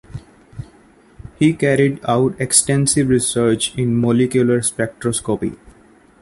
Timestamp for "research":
3.07-3.77